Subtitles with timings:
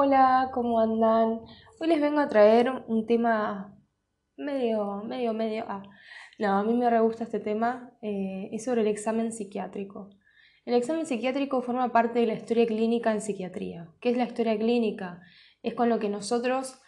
[0.00, 1.40] Hola, ¿cómo andan?
[1.80, 3.76] Hoy les vengo a traer un tema
[4.36, 5.64] medio, medio, medio...
[5.66, 5.82] Ah,
[6.38, 10.10] no, a mí me re gusta este tema, eh, es sobre el examen psiquiátrico.
[10.64, 13.88] El examen psiquiátrico forma parte de la historia clínica en psiquiatría.
[14.00, 15.20] ¿Qué es la historia clínica?
[15.64, 16.80] Es con lo que nosotros,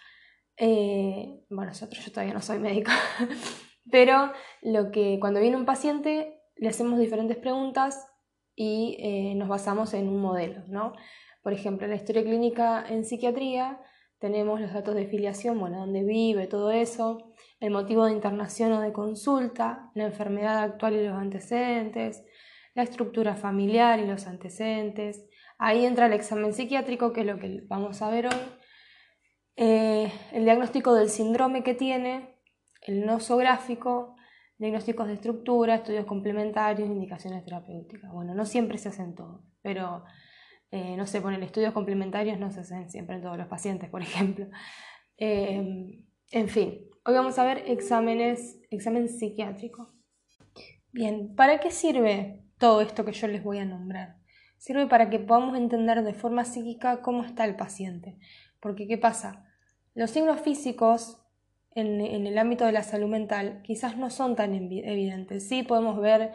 [0.56, 2.92] eh, bueno, nosotros yo todavía no soy médica,
[3.90, 4.30] pero
[4.62, 8.06] lo que cuando viene un paciente le hacemos diferentes preguntas
[8.54, 10.92] y eh, nos basamos en un modelo, ¿no?
[11.42, 13.80] Por ejemplo, en la historia clínica en psiquiatría
[14.18, 18.80] tenemos los datos de filiación, bueno, dónde vive, todo eso, el motivo de internación o
[18.80, 22.22] de consulta, la enfermedad actual y los antecedentes,
[22.74, 25.26] la estructura familiar y los antecedentes.
[25.58, 28.40] Ahí entra el examen psiquiátrico, que es lo que vamos a ver hoy,
[29.56, 32.36] eh, el diagnóstico del síndrome que tiene,
[32.82, 34.16] el nosográfico,
[34.58, 38.12] diagnósticos de estructura, estudios complementarios, indicaciones terapéuticas.
[38.12, 40.04] Bueno, no siempre se hacen todos, pero
[40.72, 44.02] eh, no sé, poner estudios complementarios no se hacen siempre en todos los pacientes, por
[44.02, 44.46] ejemplo.
[45.16, 49.92] Eh, en fin, hoy vamos a ver exámenes, examen psiquiátrico.
[50.92, 54.16] Bien, ¿para qué sirve todo esto que yo les voy a nombrar?
[54.58, 58.18] Sirve para que podamos entender de forma psíquica cómo está el paciente.
[58.60, 59.46] Porque, ¿qué pasa?
[59.94, 61.20] Los signos físicos
[61.74, 65.48] en, en el ámbito de la salud mental quizás no son tan evidentes.
[65.48, 66.32] Sí podemos ver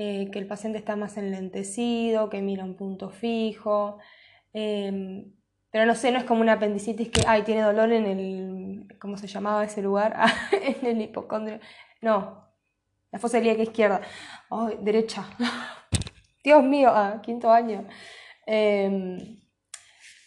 [0.00, 3.98] eh, que el paciente está más enlentecido, que mira un punto fijo.
[4.52, 5.32] Em,
[5.72, 9.16] pero no sé, no es como una apendicitis que, ay, tiene dolor en el, ¿cómo
[9.16, 10.16] se llamaba ese lugar?
[10.52, 11.58] en el hipocondrio.
[12.00, 12.48] No,
[13.10, 14.00] la fosa ilíaca izquierda.
[14.50, 15.26] Ay, derecha.
[16.44, 17.88] Dios mío, ah, quinto año.
[18.46, 19.40] Em,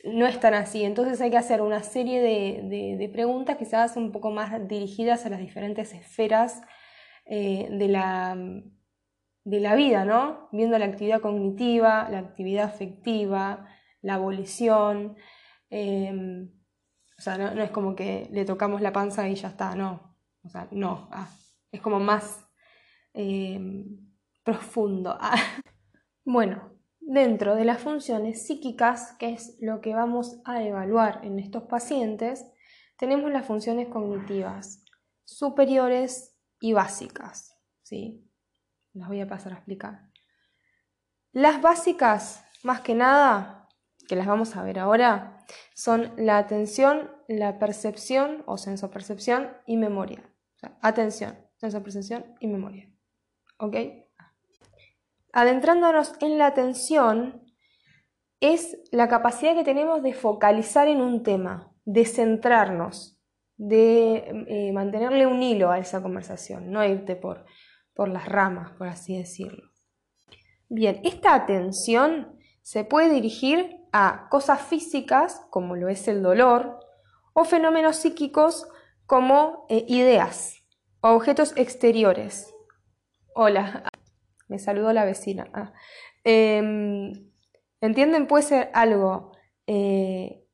[0.03, 0.83] no es tan así.
[0.83, 5.30] Entonces hay que hacer una serie de, de, preguntas quizás un poco más dirigidas a
[5.30, 6.61] las diferentes esferas
[7.25, 8.35] eh, de la
[9.44, 10.50] de la vida, ¿no?
[10.52, 13.67] Viendo la actividad cognitiva, la actividad afectiva,
[14.02, 15.16] la abolición.
[15.70, 16.52] Em,
[17.17, 20.16] o sea, no, es como que le tocamos la panza y ya está, no.
[20.44, 21.08] O sea, no.
[21.12, 21.30] Ah,
[21.72, 22.45] es como más
[23.14, 24.12] em,
[24.44, 25.18] profundo.
[25.22, 25.35] Ah.
[26.23, 31.63] Bueno, dentro de las funciones psíquicas, que es lo que vamos a evaluar en estos
[31.63, 32.46] pacientes,
[32.97, 34.85] tenemos las funciones cognitivas
[35.25, 37.58] superiores y básicas.
[37.81, 38.31] ¿sí?
[38.94, 40.09] Las voy a pasar a explicar.
[41.31, 43.69] Las básicas, más que nada,
[44.07, 50.19] que las vamos a ver ahora, son la atención, la percepción o sensopercepción y memoria.
[50.56, 52.91] O sea, atención, sensopercepción y memoria.
[53.57, 53.75] ¿Ok?
[55.31, 57.41] Adentrándonos en la atención,
[58.41, 63.22] es la capacidad que tenemos de focalizar en un tema, de centrarnos,
[63.56, 67.46] de eh, mantenerle un hilo a esa conversación, no irte por
[67.94, 69.72] por las ramas, por así decirlo.
[70.69, 76.79] Bien, esta atención se puede dirigir a cosas físicas, como lo es el dolor,
[77.34, 78.68] o fenómenos psíquicos
[79.06, 80.63] como eh, ideas
[81.02, 82.53] o objetos exteriores.
[83.35, 83.84] Hola,
[84.47, 85.50] me saludó la vecina.
[85.53, 85.73] Ah,
[86.23, 87.31] em,
[87.81, 88.28] ¿Entienden?
[88.28, 89.31] Puede ser algo
[89.66, 90.46] eh,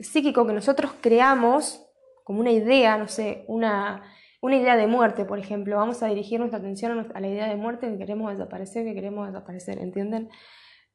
[0.00, 1.84] psíquico que nosotros creamos
[2.24, 4.13] como una idea, no sé, una,
[4.44, 5.76] una idea de muerte, por ejemplo.
[5.76, 9.26] Vamos a dirigir nuestra atención a, la idea de muerte que queremos desaparecer, que queremos
[9.26, 10.28] desaparecer, ¿entienden?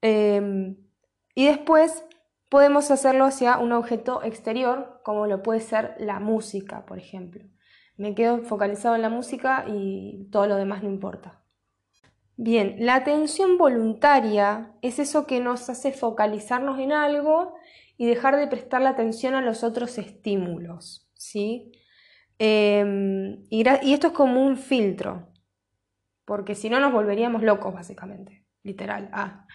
[0.02, 0.78] Em,
[1.34, 2.06] y después
[2.48, 7.44] podemos hacerlo hacia un objeto exterior, como lo puede ser la música, por ejemplo.
[7.98, 11.42] Me quedo focalizado en la música y todo lo demás no importa.
[12.38, 17.56] Bien, la atención voluntaria es eso que nos hace focalizarnos en algo
[17.98, 21.72] y dejar de prestar la atención a los otros estímulos, ¿sí?
[22.40, 25.28] Em, y, esto es como un filtro,
[26.26, 29.10] porque si no nos volveríamos locos, básicamente, literal.
[29.12, 29.46] Ah,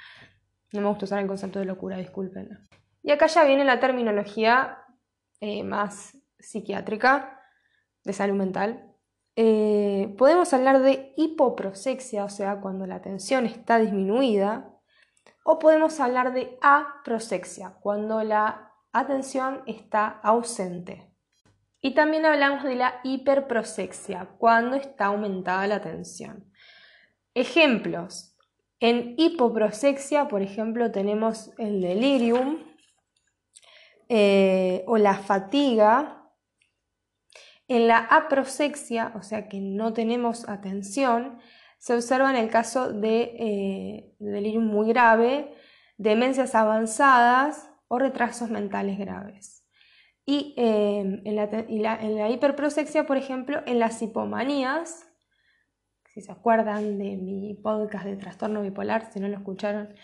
[0.73, 2.69] no me gusta usar el concepto de locura, disculpen.
[3.03, 4.79] Y acá ya viene la terminología
[5.41, 7.41] eh, más psiquiátrica
[8.05, 8.93] de salud mental.
[9.37, 14.71] Eh, podemos hablar de hipoprosexia, o sea, cuando la atención está disminuida,
[15.43, 21.14] o podemos hablar de aprosexia, cuando la atención está ausente.
[21.85, 26.51] Y también hablamos de la hiperprosexia, cuando está aumentada la tensión.
[27.35, 28.39] Ejemplos.
[28.81, 32.65] En hipoprosexia, por ejemplo, tenemos el delirium
[34.09, 36.31] eh, o la fatiga.
[37.69, 41.39] En la aprosexia, o sea que no tenemos atención,
[41.77, 45.55] se observa en el caso de eh, delirium muy grave,
[45.99, 49.54] demencias avanzadas o retrasos mentales graves.
[50.27, 51.37] Y, em, en,
[51.83, 55.07] la, hiperprosexia, por ejemplo, en las hipomanías,
[56.15, 59.95] si se acuerdan de mi podcast de trastorno bipolar, si no lo escucharon,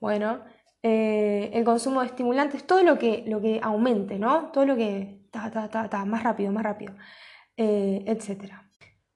[0.00, 0.44] bueno,
[0.82, 4.50] eh, el consumo de estimulantes, todo lo que, lo que aumente, ¿no?
[4.50, 6.94] Todo lo que, ta, ta, ta, ta, más rápido, más rápido,
[7.56, 8.54] eh, etc.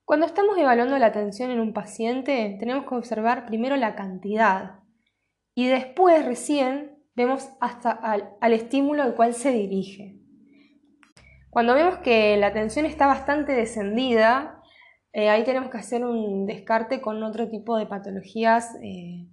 [0.05, 4.81] Cuando estamos evaluando la atención en un paciente, tenemos que observar primero la cantidad
[5.55, 10.20] y después recién vemos hasta al, al estímulo al cual se dirige.
[11.51, 14.63] Cuando vemos que la atención está bastante descendida,
[15.13, 19.27] eh, ahí tenemos que hacer un descarte con otro tipo de patologías eh,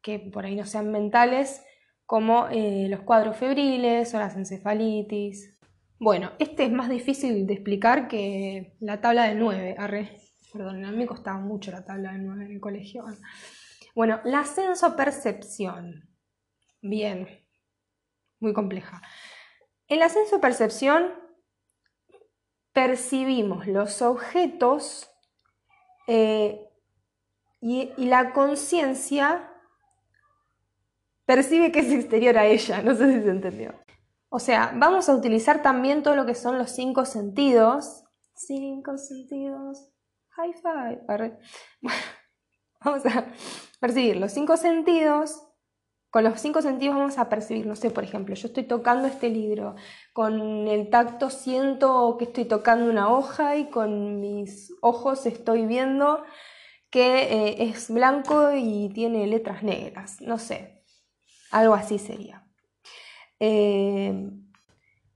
[0.00, 1.62] que por ahí no sean mentales,
[2.06, 5.58] como eh, los cuadros febriles o las encefalitis.
[5.98, 9.76] Bueno, este es más difícil de explicar que la tabla de 9.
[10.50, 13.04] Perdón, a mí me costaba mucho la tabla de 9 en el colegio.
[13.94, 16.08] Bueno, la ascenso-percepción.
[16.80, 17.28] Bien,
[18.40, 19.02] muy compleja.
[19.92, 21.12] En la ascenso-percepción
[22.72, 25.10] percibimos los objetos
[26.06, 26.66] eh,
[27.60, 29.52] y, y la conciencia
[31.26, 32.80] percibe que es exterior a ella.
[32.80, 33.74] No sé si se entendió.
[34.30, 38.02] O sea, vamos a utilizar también todo lo que son los cinco sentidos.
[38.34, 39.90] Cinco sentidos.
[40.30, 41.02] High five.
[41.82, 42.00] Bueno,
[42.82, 43.26] vamos a
[43.78, 45.51] percibir los cinco sentidos.
[46.12, 49.30] Con los cinco sentidos vamos a percibir, no sé, por ejemplo, yo estoy tocando este
[49.30, 49.76] libro,
[50.12, 56.22] con el tacto siento que estoy tocando una hoja y con mis ojos estoy viendo
[56.90, 60.82] que eh, es blanco y tiene letras negras, no sé,
[61.50, 62.46] algo así sería.
[63.40, 64.12] Eh,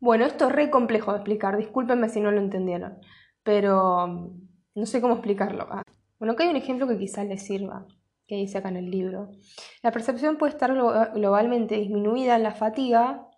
[0.00, 3.00] bueno, esto es re complejo de explicar, discúlpenme si no lo entendieron,
[3.42, 5.66] pero mm, no sé cómo explicarlo.
[5.70, 5.82] Ah,
[6.18, 7.86] bueno, acá hay un ejemplo que quizás les sirva
[8.26, 9.30] que dice acá en el libro.
[9.82, 13.28] La percepción puede estar globalmente disminuida en la fatiga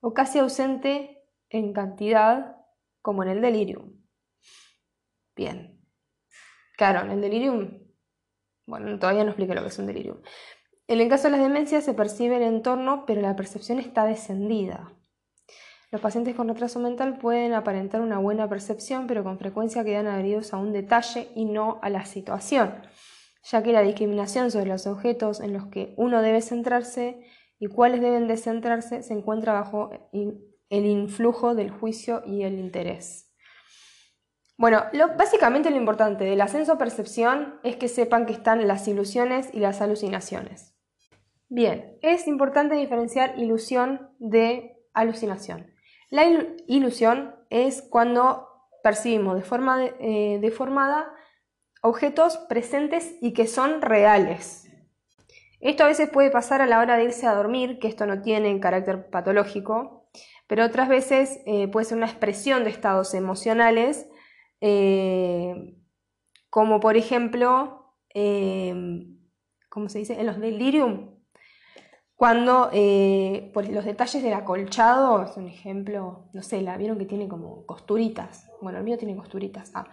[0.00, 2.56] o casi ausente en cantidad,
[3.02, 4.00] como en el delirium.
[5.36, 5.80] Bien.
[6.76, 7.78] Claro, en el delirium,
[8.66, 10.18] bueno, todavía no expliqué lo que es un delirium.
[10.88, 14.94] En el caso de las demencias se percibe el entorno, pero la percepción está descendida.
[15.90, 20.54] Los pacientes con retraso mental pueden aparentar una buena percepción, pero con frecuencia quedan adheridos
[20.54, 22.82] a un detalle y no a la situación
[23.42, 27.24] ya que la discriminación sobre los objetos en los que uno debe centrarse
[27.58, 33.32] y cuáles deben de centrarse se encuentra bajo el influjo del juicio y el interés.
[34.56, 34.84] Bueno,
[35.16, 40.76] básicamente lo importante del ascenso-percepción es que sepan que están las ilusiones y las alucinaciones.
[41.48, 45.72] Bien, es importante diferenciar ilusión de alucinación.
[46.10, 46.24] La
[46.66, 48.48] ilusión es cuando
[48.82, 51.12] percibimos de forma eh, deformada
[51.82, 54.70] objetos presentes y que son reales.
[55.60, 58.22] Esto a veces puede pasar a la hora de irse a dormir, que esto no
[58.22, 60.08] tiene carácter patológico,
[60.46, 64.08] pero otras veces eh, puede ser una expresión de estados emocionales,
[64.60, 65.76] eh,
[66.50, 68.74] como por ejemplo, eh,
[69.68, 70.20] ¿cómo se dice?
[70.20, 71.16] En los delirium,
[72.14, 72.70] cuando
[73.52, 77.66] por los detalles del acolchado, es un ejemplo, no sé, la vieron que tiene como
[77.66, 79.88] costuritas, bueno, el mío tiene costuritas, ah,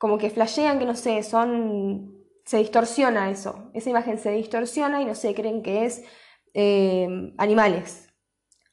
[0.00, 2.24] como que flashean que no sé, son.
[2.46, 3.70] se distorsiona eso.
[3.74, 6.02] Esa imagen se distorsiona y no sé, creen que es
[6.54, 7.06] eh,
[7.36, 8.08] animales.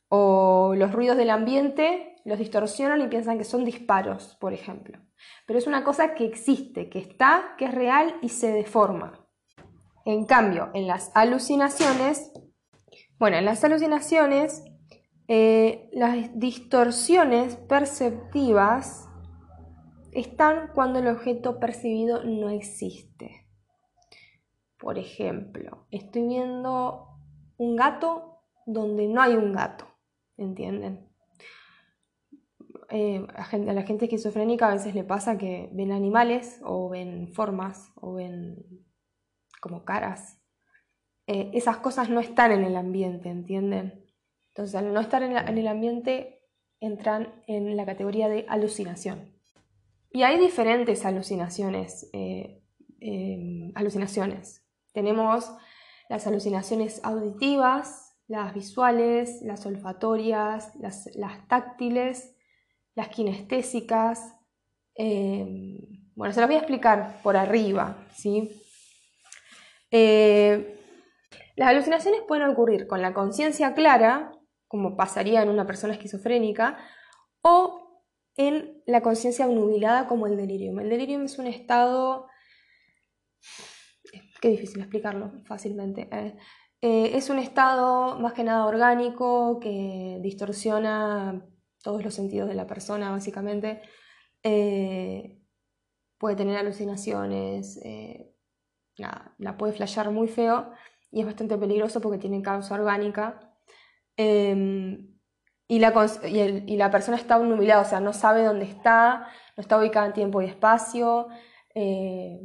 [0.07, 4.99] O los ruidos del ambiente los distorsionan y piensan que son disparos, por ejemplo.
[5.45, 9.27] Pero es una cosa que existe, que está, que es real y se deforma.
[10.05, 12.31] En cambio, en las alucinaciones,
[13.19, 14.63] bueno, en las alucinaciones,
[15.27, 19.07] eh, las distorsiones perceptivas
[20.19, 23.47] están cuando el objeto percibido no existe.
[24.79, 27.19] Por ejemplo, estoy viendo
[27.57, 29.85] un gato donde no hay un gato,
[30.35, 31.07] ¿entienden?
[32.89, 37.91] Eh, a, la gente esquizofrénica a veces le pasa que ven animales o ven formas
[37.95, 38.85] o ven
[39.61, 40.39] como caras.
[41.27, 44.05] Eh, esas cosas no están en el ambiente, ¿entienden?
[44.49, 46.41] Entonces, al no estar en el ambiente,
[46.79, 49.36] entran en la categoría de alucinación.
[50.11, 52.09] Y hay diferentes alucinaciones.
[52.13, 52.61] Eh,
[52.99, 54.63] em, alucinaciones.
[54.93, 55.51] Tenemos
[56.09, 61.07] las alucinaciones auditivas, las visuales, las olfatorias, las,
[61.47, 62.35] táctiles,
[62.95, 64.35] las kinestésicas.
[64.95, 65.77] Em,
[66.15, 67.97] bueno, se las voy a explicar por arriba.
[68.15, 68.61] ¿sí?
[69.91, 70.77] Eh,
[71.55, 74.31] las alucinaciones pueden ocurrir con la conciencia clara,
[74.67, 76.77] como pasaría en una persona esquizofrénica,
[77.41, 77.86] o
[78.37, 80.79] en la conciencia nubilada como el delirium.
[80.79, 82.27] El delirium es un estado...
[84.39, 86.07] Qué difícil explicarlo fácilmente.
[86.11, 86.37] Eh,
[86.81, 91.43] eh, es un estado más que nada orgánico que distorsiona
[91.81, 93.81] todos los sentidos de la persona, básicamente.
[94.43, 95.41] Eh,
[96.19, 97.79] puede tener alucinaciones,
[98.97, 100.71] la puede flashear muy feo.
[101.09, 103.57] y es bastante peligroso porque tiene causa orgánica.
[104.17, 105.16] Em,
[105.67, 105.93] y, la,
[106.25, 110.13] y, la persona está nubilada, o sea, no sabe dónde está, no está ubicada en
[110.13, 111.27] tiempo y espacio,
[111.75, 112.39] eh,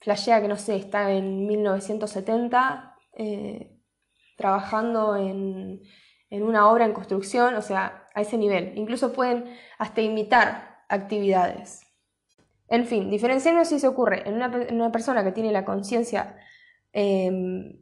[0.00, 3.76] flashea que no sé, está en 1970 eh,
[4.36, 5.82] trabajando en,
[6.30, 8.72] en una obra en construcción, o sea, a ese nivel.
[8.76, 11.82] Incluso pueden hasta imitar actividades.
[12.68, 16.36] En fin, diferenciarnos si se ocurre en una, persona que tiene la conciencia
[16.92, 17.80] em,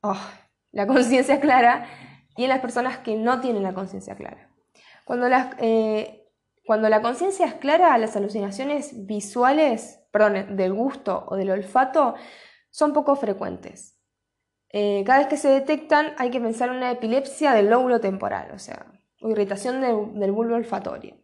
[0.00, 0.16] oh,
[0.72, 1.86] la conciencia clara
[2.36, 4.48] y en las personas que no tienen la conciencia clara.
[5.04, 6.28] Cuando, eh,
[6.64, 12.14] cuando la conciencia es clara, las alucinaciones visuales, perdón, del gusto o del olfato
[12.70, 13.98] son poco frecuentes.
[14.70, 18.52] Eh, cada vez que se detectan hay que pensar en una epilepsia del lóbulo temporal,
[18.54, 18.86] o sea,
[19.20, 21.22] o irritación del bulbo olfatorio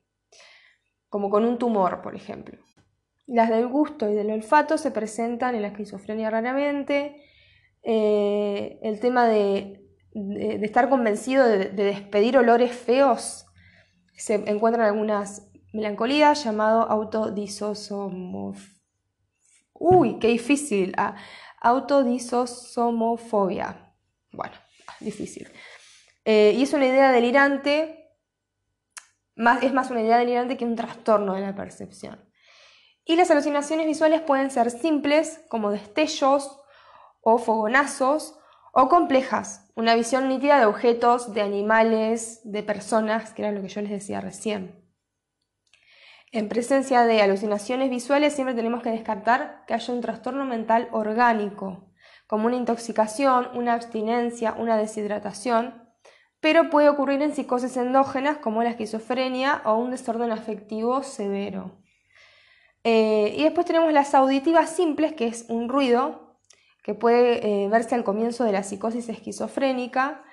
[1.09, 2.59] como con un tumor, por ejemplo.
[3.27, 7.23] Las del gusto y del olfato se presentan en la esquizofrenia raramente.
[7.83, 9.87] Eh, el tema de,
[10.63, 13.45] estar convencido de, despedir olores feos
[14.15, 18.59] se encuentran algunas melancolías llamado autodisosomof...
[19.75, 20.95] Uy, qué difícil.
[20.97, 21.17] Ah,
[21.61, 23.95] autodisosomofobia.
[24.33, 24.55] Bueno,
[24.99, 25.49] difícil.
[26.25, 27.99] Eh, y es una idea delirante
[29.63, 32.25] es más una idea delirante que un trastorno de la percepción.
[33.05, 36.61] Y las alucinaciones visuales pueden ser simples, como destellos
[37.21, 38.39] o fogonazos,
[38.73, 43.69] o complejas, una visión nítida de objetos, de animales, de personas, que era lo que
[43.69, 44.85] yo les decía recién.
[46.31, 51.91] En presencia de alucinaciones visuales siempre tenemos que descartar que haya un trastorno mental orgánico,
[52.27, 55.89] como una intoxicación, una abstinencia, una deshidratación,
[56.41, 61.79] pero puede ocurrir en psicosis endógenas como la esquizofrenia o un desorden afectivo severo.
[62.85, 66.28] Eh, y después tenemos las auditivas simples, que es un ruido
[66.89, 70.25] que puede eh, verse al comienzo de la psicosis esquizofrénica,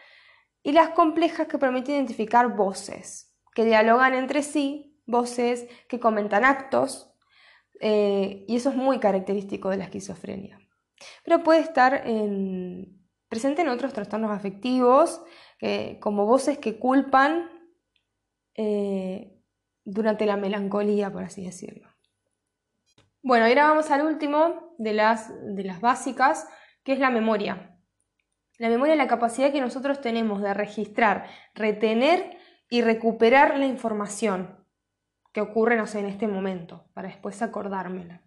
[0.64, 7.14] y las complejas que permiten identificar voces, que dialogan entre sí, voces que comentan actos,
[7.82, 10.58] eh, y eso es muy característico de la esquizofrenia.
[11.26, 12.06] Pero puede estar
[13.28, 15.22] presente en otros trastornos afectivos,
[16.00, 17.50] como voces que culpan
[18.56, 19.42] eh,
[19.84, 21.95] durante la melancolía, por así decirlo.
[23.28, 26.48] Bueno, ahora vamos al último de las, de las básicas,
[26.84, 27.76] que es la memoria.
[28.60, 32.38] La memoria es la capacidad que nosotros tenemos de registrar, retener
[32.70, 34.64] y recuperar la información
[35.34, 38.22] que ocurre, en este momento, para después acordármela.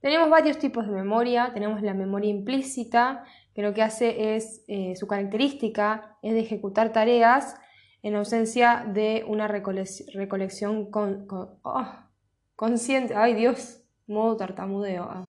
[0.00, 3.22] Tenemos varios tipos de memoria, tenemos la memoria implícita,
[3.54, 7.54] que lo que hace es, eh, su característica es de ejecutar tareas
[8.02, 11.28] en ausencia de una recolección con,
[11.62, 11.86] oh,
[12.56, 13.14] consciente.
[13.14, 13.79] Ay Dios,
[14.10, 15.04] modo tartamudeo.
[15.04, 15.24] Ah.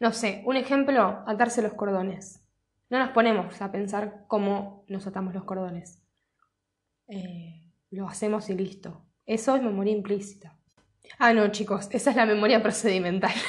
[0.00, 2.42] No sé, un ejemplo, atarse los cordones.
[2.90, 6.02] No nos ponemos a pensar cómo nos atamos los cordones.
[7.08, 9.04] Eh, lo hacemos y listo.
[9.26, 10.56] Eso es memoria implícita.
[11.18, 13.32] Ah, no, chicos, esa es la memoria procedimental.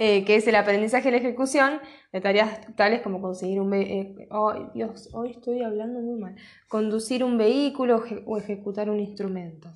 [0.00, 1.80] Eh, que es el aprendizaje y la ejecución
[2.12, 4.28] de tareas tales como conseguir un eh,
[4.72, 6.36] Dios, hoy estoy hablando muy mal.
[6.68, 9.72] Conducir un vehículo o ejecutar un instrumento.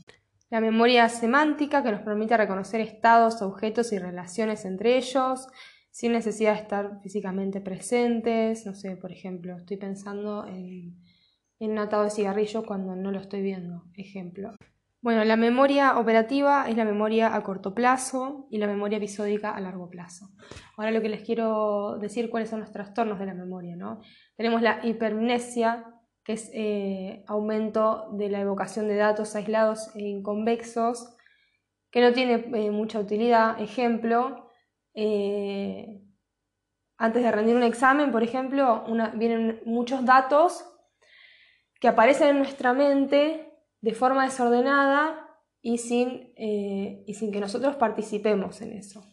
[0.53, 5.49] La memoria semántica que nos permite reconocer estados, objetos y relaciones entre ellos
[5.91, 8.67] sin necesidad de estar físicamente presentes.
[8.67, 10.99] No sé, por ejemplo, estoy pensando en,
[11.59, 13.85] en un atado de cigarrillo cuando no lo estoy viendo.
[13.95, 14.51] Ejemplo.
[15.01, 19.61] Bueno, la memoria operativa es la memoria a corto plazo y la memoria episódica a
[19.63, 20.29] largo plazo.
[20.77, 23.75] Ahora lo que les quiero decir cuáles son los trastornos de la memoria.
[23.75, 24.03] ¿no?
[24.37, 25.87] Tenemos la hipermnesia,
[26.25, 31.17] que es eh, aumento de la evocación de datos aislados e inconvexos,
[31.91, 33.61] que no tiene eh, mucha utilidad.
[33.61, 34.51] Ejemplo,
[34.95, 36.01] eh,
[36.97, 40.65] antes de rendir un examen, por ejemplo, vienen muchos datos
[41.81, 45.29] que aparecen en nuestra mente de forma desordenada
[45.61, 49.05] y sin, y sin que nosotros participemos en eso.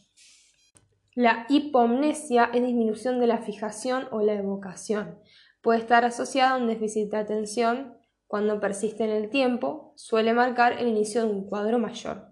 [1.16, 5.20] La hipomnesia es disminución de la fijación o la evocación.
[5.62, 7.98] Puede estar asociada a un déficit de atención
[8.28, 12.28] cuando persiste en el tiempo, suele marcar el inicio de un cuadro mayor.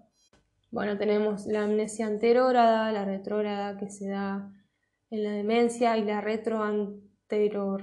[0.70, 4.52] Bueno, tenemos la amnesia anterógrada, la retrógrada que se da
[5.10, 7.78] en la demencia y la retroantero...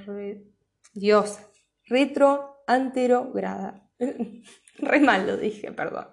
[0.94, 1.40] Dios,
[1.88, 3.90] retroanterograda.
[4.78, 6.08] Re mal lo dije, perdón.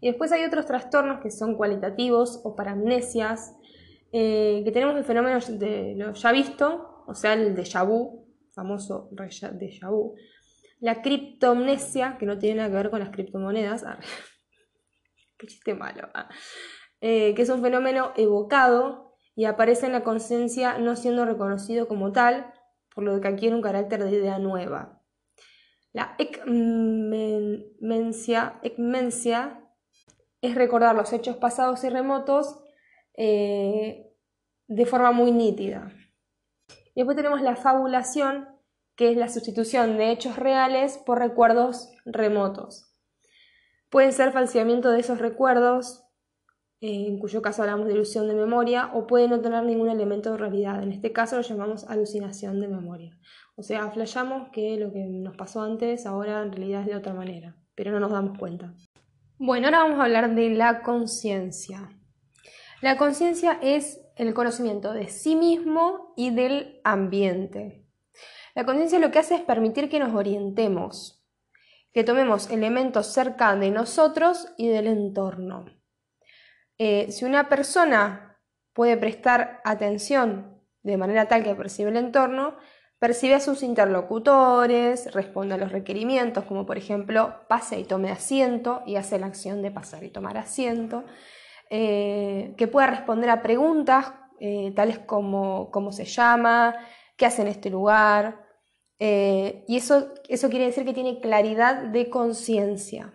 [0.00, 3.54] Y después hay otros trastornos que son cualitativos o paramnesias,
[4.12, 8.26] eh, que tenemos el fenómeno de lo ya visto, o sea, el déjà vu,
[8.60, 10.14] famoso déjà vu.
[10.80, 13.84] La criptomnesia, que no tiene nada que ver con las criptomonedas.
[13.84, 13.98] Ah,
[15.38, 16.08] qué chiste malo.
[16.14, 16.28] Ah.
[17.00, 22.12] Eh, que es un fenómeno evocado y aparece en la conciencia no siendo reconocido como
[22.12, 22.52] tal,
[22.94, 25.02] por lo que adquiere un carácter de idea nueva.
[25.92, 26.16] La
[28.62, 29.56] ekmencia,
[30.42, 32.62] es recordar los hechos pasados y remotos
[33.16, 34.06] eh,
[34.68, 35.92] de forma muy nítida.
[36.94, 38.48] Y después tenemos la fabulación,
[38.96, 42.94] que es la sustitución de hechos reales por recuerdos remotos.
[43.88, 46.04] Pueden ser falseamiento de esos recuerdos,
[46.80, 50.32] eh, en cuyo caso hablamos de ilusión de memoria, o puede no tener ningún elemento
[50.32, 50.82] de realidad.
[50.82, 53.18] En este caso lo llamamos alucinación de memoria.
[53.56, 57.14] O sea, flayamos que lo que nos pasó antes ahora en realidad es de otra
[57.14, 58.74] manera, pero no nos damos cuenta.
[59.38, 61.90] Bueno, ahora vamos a hablar de la conciencia.
[62.80, 67.86] La conciencia es el conocimiento de sí mismo y del ambiente.
[68.54, 71.24] La conciencia lo que hace es permitir que nos orientemos,
[71.92, 75.64] que tomemos elementos cerca de nosotros y del entorno.
[76.76, 78.38] Eh, si una persona
[78.74, 82.56] puede prestar atención de manera tal que percibe el entorno,
[82.98, 88.82] percibe a sus interlocutores, responde a los requerimientos, como por ejemplo pase y tome asiento
[88.86, 91.04] y hace la acción de pasar y tomar asiento,
[91.70, 96.74] eh, que pueda responder a preguntas eh, tales como cómo se llama,
[97.16, 98.44] qué hace en este lugar,
[99.02, 103.14] y eso, eso quiere decir que tiene claridad de conciencia.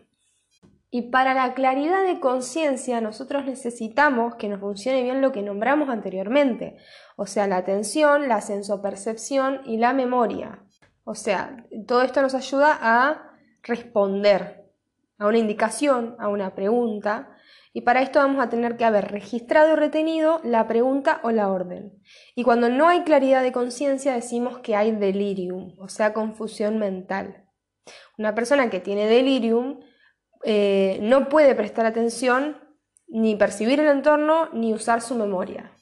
[0.97, 5.89] Y para la claridad de conciencia nosotros necesitamos que nos funcione bien lo que nombramos
[5.89, 6.77] anteriormente,
[7.17, 10.63] o sea, la atención, la sensopercepción y la memoria.
[11.03, 14.71] O sea, todo esto nos ayuda a responder
[15.17, 17.34] a una indicación, a una pregunta,
[17.75, 21.49] y para esto vamos a tener que haber registrado y retenido la pregunta o la
[21.49, 21.91] orden.
[22.33, 27.49] Y cuando no hay claridad de conciencia decimos que hay delirium, o sea, confusión mental.
[28.17, 29.81] Una persona que tiene delirium
[30.45, 32.55] eh, no puede prestar atención
[33.09, 35.73] ni percibir el entorno ni usar su memoria.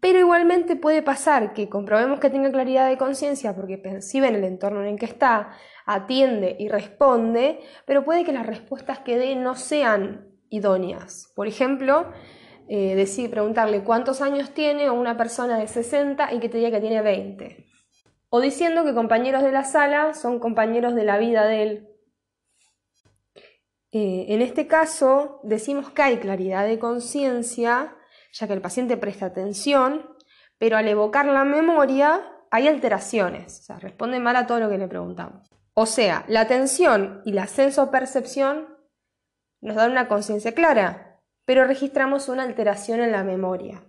[0.00, 4.44] Pero igualmente puede pasar que comprobemos que tenga claridad de conciencia porque percibe en el
[4.44, 5.50] entorno en el que está,
[5.84, 10.31] atiende y responde, pero puede que las respuestas que dé no sean
[11.34, 12.12] Por ejemplo,
[12.68, 16.70] eh, decir, preguntarle cuántos años tiene a una persona de 60 y que te diga
[16.70, 17.66] que tiene 20.
[18.28, 21.88] O diciendo que compañeros de la sala son compañeros de la vida de él,
[23.92, 27.94] eh, en este caso, decimos que hay claridad de conciencia,
[28.32, 30.16] ya que el paciente presta atención,
[30.56, 34.78] pero al evocar la memoria hay alteraciones, o sea, responde mal a todo lo que
[34.78, 35.50] le preguntamos.
[35.74, 38.71] O sea, la atención y la senso-percepción
[39.62, 43.82] nos dan una conciencia clara, pero registramos una alteración en la memoria.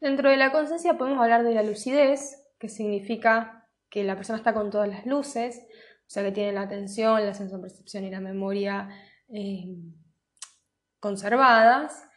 [0.00, 4.52] Dentro de la conciencia podemos hablar de la lucidez, que significa que la persona está
[4.54, 8.88] con todas las luces, o sea que tiene la atención, la senso-percepción y la memoria
[9.28, 9.66] eh,
[10.98, 12.08] conservadas.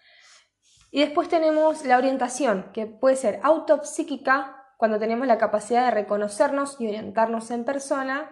[0.90, 6.80] Y después tenemos la orientación, que puede ser autopsíquica, cuando tenemos la capacidad de reconocernos
[6.80, 8.30] y orientarnos en persona,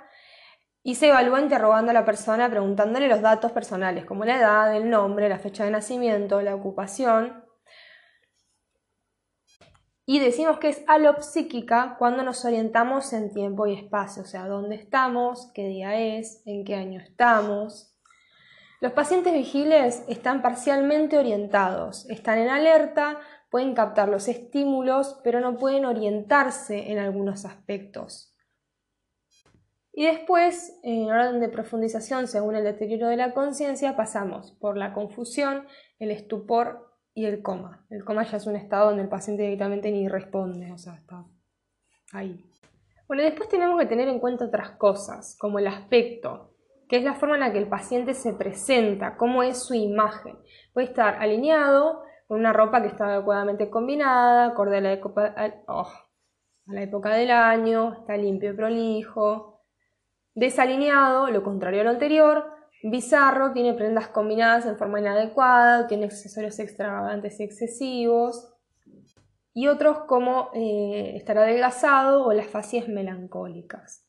[0.84, 4.90] y se evalúa interrogando a la persona preguntándole los datos personales, como la edad, el
[4.90, 7.44] nombre, la fecha de nacimiento, la ocupación.
[10.06, 14.76] Y decimos que es alopsíquica cuando nos orientamos en tiempo y espacio, o sea, dónde
[14.76, 17.94] estamos, qué día es, en qué año estamos,
[18.84, 23.18] los pacientes vigiles están parcialmente orientados, están en alerta,
[23.50, 28.33] pueden captar los estímulos, pero no pueden orientarse en algunos aspectos.
[29.96, 34.92] Y después, en orden de profundización según el deterioro de la conciencia, pasamos por la
[34.92, 35.68] confusión,
[36.00, 37.86] el estupor y el coma.
[37.92, 41.26] El coma ya es un estado donde el paciente directamente ni responde, o sea, está
[42.12, 42.44] ahí.
[43.08, 46.56] Bueno, después tenemos que tener en cuenta otras cosas, como el aspecto,
[46.90, 50.38] que es la forma en la que el paciente se presenta, cómo es su imagen.
[50.74, 55.00] Puede estar alineado con una ropa que está adecuadamente combinada, acorde a la,
[55.68, 55.92] oh,
[56.68, 59.53] a la época del año, está limpio y prolijo.
[60.36, 62.52] Desalineado, lo contrario a lo anterior,
[62.84, 68.50] bizarro, tiene prendas combinadas en forma inadecuada, tiene accesorios extravagantes y excesivos.
[69.54, 74.08] Y otros como eh, estar adelgazado o las facies melancólicas.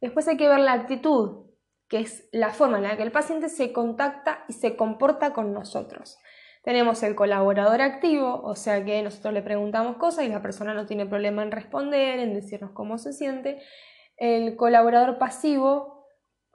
[0.00, 1.46] Después hay que ver la actitud,
[1.88, 5.52] que es la forma en la que el paciente se contacta y se comporta con
[5.52, 6.18] nosotros.
[6.62, 10.86] Tenemos el colaborador activo, o sea que nosotros le preguntamos cosas y la persona no
[10.86, 13.62] tiene problema en responder, en decirnos cómo se siente.
[14.18, 16.06] El colaborador pasivo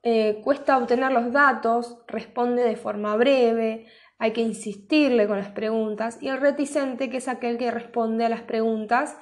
[0.03, 3.87] eh, cuesta obtener los datos, responde de forma breve,
[4.19, 6.21] hay que insistirle con las preguntas.
[6.21, 9.17] Y el reticente, que es aquel que responde a las preguntas,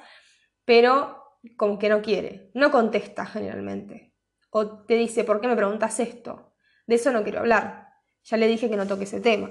[0.64, 1.22] pero
[1.56, 4.12] como que no quiere, no contesta generalmente
[4.54, 6.52] o te dice, ¿por qué me preguntas esto?
[6.86, 7.88] De eso no quiero hablar.
[8.24, 9.48] Ya le dije que no toque ese tema.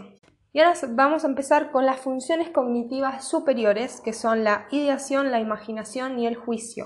[0.53, 5.39] Y ahora vamos a empezar con las funciones cognitivas superiores, que son la ideación, la
[5.39, 6.85] imaginación y el juicio.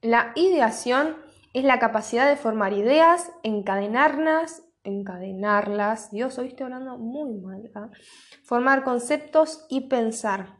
[0.00, 1.16] La ideación
[1.52, 7.90] es la capacidad de formar ideas, encadenarlas, encadenarlas, Dios, hoy estoy hablando muy mal, ¿ah?
[8.42, 10.58] formar conceptos y pensar.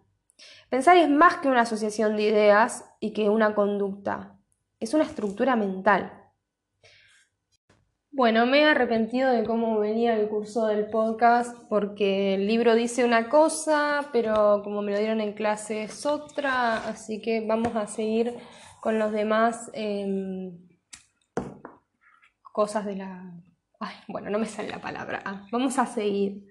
[0.68, 4.38] Pensar es más que una asociación de ideas y que una conducta,
[4.80, 6.18] es una estructura mental.
[8.14, 13.06] Bueno, me he arrepentido de cómo venía el curso del podcast porque el libro dice
[13.06, 17.86] una cosa, pero como me lo dieron en clase es otra, así que vamos a
[17.86, 18.36] seguir
[18.82, 20.58] con los demás em,
[22.52, 23.32] cosas de la...
[23.80, 25.22] Ay, bueno, no me sale la palabra.
[25.24, 26.46] Ah, vamos a seguir,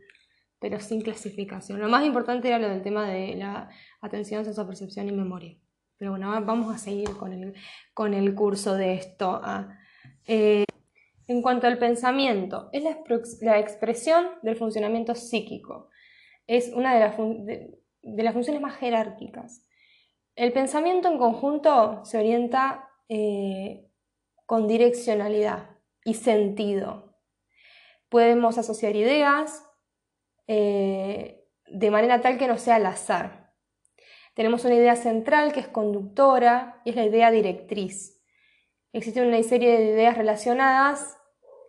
[0.59, 1.79] pero sin clasificación.
[1.79, 3.69] Lo más importante era lo del tema de la
[4.01, 5.57] atención, percepción y memoria.
[5.97, 7.53] Pero bueno, vamos a seguir con el,
[7.93, 9.39] con el curso de esto.
[9.43, 9.77] Ah.
[10.25, 10.65] Eh,
[11.27, 15.89] en cuanto al pensamiento, es la, expresión del funcionamiento psíquico.
[16.47, 19.65] Es una de las, de, las, funciones más jerárquicas.
[20.35, 23.87] El pensamiento en conjunto se orienta eh,
[24.45, 25.70] con direccionalidad
[26.03, 27.17] y sentido.
[28.09, 29.65] Podemos asociar ideas
[30.47, 33.53] eh, de manera tal que no sea al azar.
[34.33, 38.21] Tenemos una idea central que es conductora y es la idea directriz.
[38.93, 41.17] Existe una serie de ideas relacionadas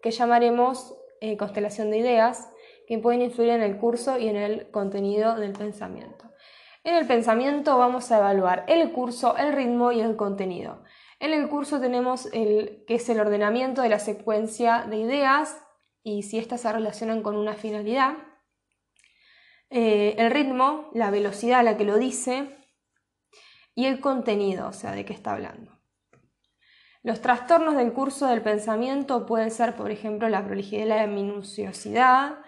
[0.02, 2.50] que llamaremos eh, constelación de ideas,
[2.86, 6.32] que pueden influir en el curso y en el contenido del pensamiento.
[6.82, 10.82] En el pensamiento vamos a evaluar el curso, el ritmo y el contenido.
[11.22, 15.56] En el curso tenemos el que es el ordenamiento de la secuencia de ideas
[16.02, 18.14] y si éstas se relacionan con una finalidad.
[19.70, 22.56] Eh, el ritmo, la velocidad a la que lo dice
[23.76, 25.78] y el contenido, o sea, de qué está hablando.
[27.04, 32.40] Los trastornos del curso del pensamiento pueden ser, por ejemplo, la prolijidad y la minuciosidad,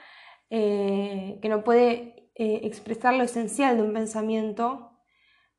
[0.51, 4.94] eh, que no puede eh, expresar lo esencial de un pensamiento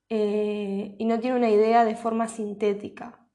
[0.09, 3.27] eh, y no tiene una idea de forma sintética.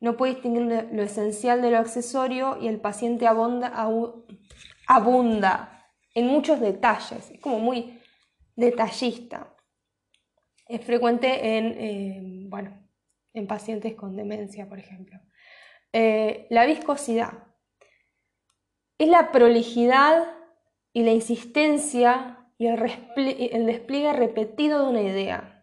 [0.00, 3.72] No puede distinguir lo esencial de lo accesorio y el paciente abunda,
[4.86, 5.78] abunda
[6.14, 8.00] en muchos detalles, es como muy
[8.54, 9.54] detallista.
[10.68, 12.88] Es frecuente en, bueno,
[13.32, 15.18] en pacientes con demencia, por ejemplo.
[15.92, 17.48] Eh, la viscosidad
[18.98, 20.24] es la prolijidad
[20.92, 25.57] y la insistencia y el, despliegue repetido de una idea.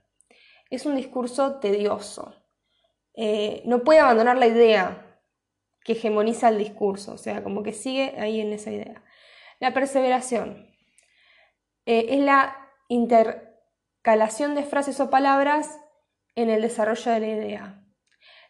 [0.69, 2.35] Es un discurso tedioso.
[3.13, 5.19] Eh, no puede abandonar la idea
[5.83, 9.03] que hegemoniza el discurso, o sea, como que sigue ahí en esa idea.
[9.59, 10.69] La perseveración
[11.85, 12.57] eh, es la
[12.89, 15.79] intercalación de frases o palabras
[16.35, 17.81] en el desarrollo de la idea.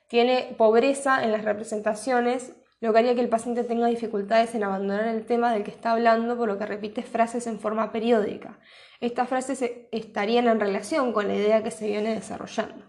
[0.07, 5.07] Tiene pobreza en las representaciones, lo que haría que el paciente tenga dificultades en abandonar
[5.07, 8.59] el tema del que está hablando, por lo que repite frases en forma periódica.
[8.99, 12.85] Estas frases estarían en relación con la idea que se viene desarrollando.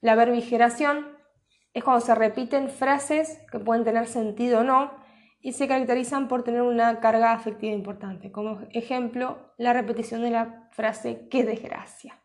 [0.00, 1.18] La verbigeración
[1.72, 4.92] es cuando se repiten frases que pueden tener sentido o no
[5.40, 8.30] y se caracterizan por tener una carga afectiva importante.
[8.30, 12.20] Como ejemplo, la repetición de la frase qué desgracia.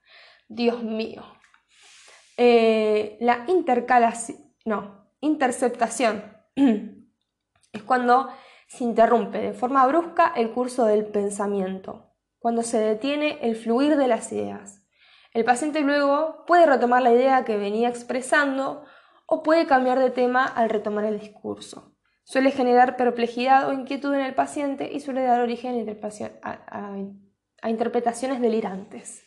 [0.48, 1.24] Dios mío,
[2.38, 6.35] eh, la intercalación, no, interceptación
[7.74, 8.30] es cuando
[8.68, 14.08] se interrumpe de forma brusca el curso del pensamiento, cuando se detiene el fluir de
[14.08, 14.86] las ideas.
[15.34, 18.86] El paciente luego puede retomar la idea que venía expresando
[19.28, 21.96] o puede cambiar de tema al retomar el discurso.
[22.24, 26.00] Suele generar perplejidad o inquietud en el paciente y suele dar origen
[27.62, 29.24] a interpretaciones delirantes.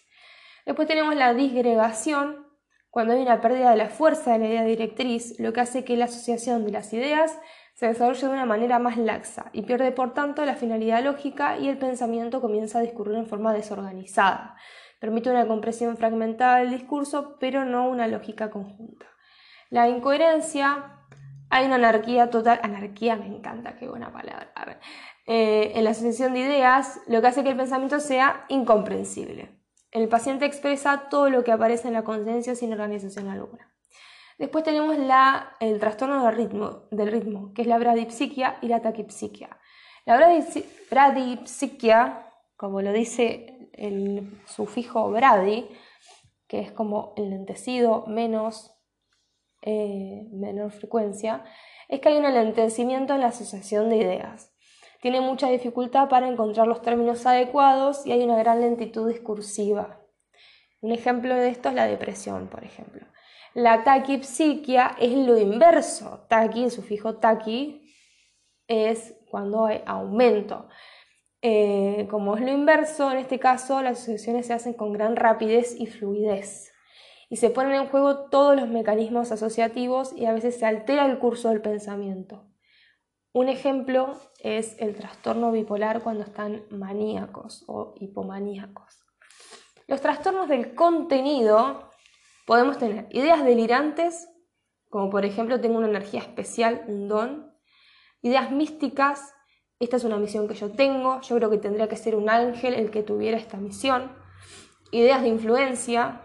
[0.67, 2.48] Después tenemos la disgregación,
[2.91, 5.97] cuando hay una pérdida de la fuerza de la idea directriz, lo que hace que
[5.97, 7.39] la asociación de las ideas
[7.75, 11.69] se desarrolle de una manera más laxa y pierde por tanto la finalidad lógica y
[11.69, 14.57] el pensamiento comienza a discurrir en forma desorganizada.
[14.99, 19.07] Permite una compresión fragmentada del discurso, pero no una lógica conjunta.
[19.71, 21.05] La incoherencia,
[21.51, 24.81] hay una anarquía total, anarquía me encanta, qué buena palabra,
[25.27, 29.57] eh, en la asociación de ideas, lo que hace que el pensamiento sea incomprensible.
[29.91, 33.73] El paciente expresa todo lo que aparece en la conciencia sin organización alguna.
[34.39, 34.97] Después tenemos
[35.61, 39.59] el trastorno del ritmo, del ritmo, que es la bradipsiquia y la taquipsiquia.
[40.05, 40.17] La
[40.91, 45.69] bradipsiquia, como lo dice el sufijo bradi,
[46.47, 48.73] que es como el lentecido menos
[49.63, 51.45] eh, menor frecuencia,
[51.89, 54.53] es que hay un alentecimiento en la asociación de ideas
[55.01, 60.01] tiene mucha dificultad para encontrar los términos adecuados y hay una gran lentitud discursiva.
[60.81, 63.07] Un ejemplo de esto es la depresión, por ejemplo.
[63.55, 66.27] La taquipsiquia es lo inverso.
[66.29, 67.93] Taqui, el sufijo taqui,
[68.69, 70.69] es cuando hay aumento.
[71.41, 75.77] eh, como es lo inverso, en este caso las asociaciones se hacen con gran rapidez
[75.79, 76.73] y fluidez.
[77.31, 81.19] Y se ponen en juego todos los mecanismos asociativos y a veces se altera el
[81.19, 82.45] curso del pensamiento.
[83.33, 89.05] Un ejemplo es el trastorno bipolar cuando están maníacos o hipomaníacos.
[89.87, 91.91] Los trastornos del contenido
[92.47, 94.29] podemos tener ideas delirantes,
[94.89, 97.53] como por ejemplo tengo una energía especial, un don,
[98.23, 99.35] ideas místicas,
[99.81, 102.75] esta es una misión que yo tengo, yo creo que tendría que ser un ángel
[102.75, 104.13] el que tuviera esta misión,
[104.91, 106.23] ideas de influencia,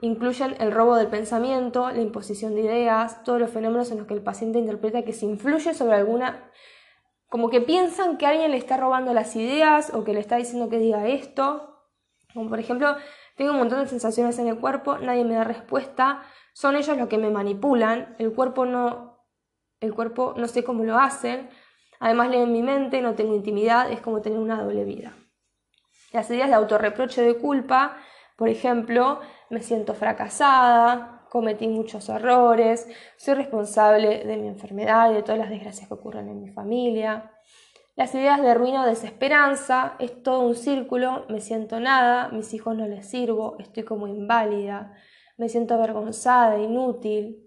[0.00, 4.14] incluyen el robo del pensamiento, la imposición de ideas, todos los fenómenos en los que
[4.14, 6.50] el paciente interpreta que se influye sobre alguna,
[7.28, 10.68] como que piensan que alguien le está robando las ideas o que le está diciendo
[10.68, 11.82] que diga esto,
[12.32, 12.96] como por ejemplo,
[13.36, 17.08] tengo un montón de sensaciones en el cuerpo, nadie me da respuesta, son ellos los
[17.08, 19.24] que me manipulan, el cuerpo no,
[19.80, 21.50] el cuerpo no sé cómo lo hacen,
[22.00, 25.16] además leen mi mente, no tengo intimidad, es como tener una doble vida.
[26.12, 27.98] Las ideas de autorreproche de culpa
[28.36, 35.22] por ejemplo, me siento fracasada, cometí muchos errores, soy responsable de mi enfermedad y de
[35.22, 37.32] todas las desgracias que ocurren en mi familia.
[37.96, 42.76] Las ideas de ruina o desesperanza, es todo un círculo, me siento nada, mis hijos
[42.76, 44.92] no les sirvo, estoy como inválida,
[45.38, 47.42] me siento avergonzada, inútil.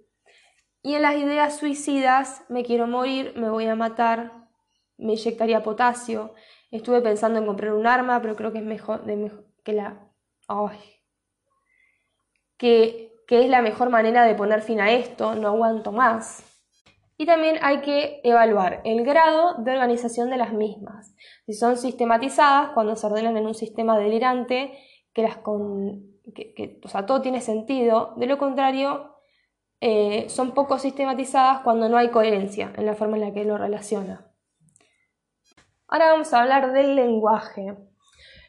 [0.81, 4.47] Y en las ideas suicidas, me quiero morir, me voy a matar,
[4.97, 6.33] me inyectaría potasio.
[6.71, 9.03] Estuve pensando en comprar un arma, pero creo que es mejor,
[9.63, 10.09] que la
[10.49, 10.79] ay,
[12.57, 16.43] que, que es la mejor manera de poner fin a esto, no aguanto más.
[17.15, 21.13] Y también hay que evaluar el grado de organización de las mismas.
[21.45, 24.79] Si son sistematizadas, cuando se ordenan en un sistema delirante,
[25.13, 25.37] que, las
[26.33, 28.15] que, o sea, todo tiene sentido.
[28.17, 29.17] De lo contrario,
[29.79, 33.59] eh, son poco sistematizadas cuando no hay coherencia en la forma en la que lo
[33.59, 34.33] relaciona.
[35.87, 37.77] Ahora vamos a hablar del lenguaje.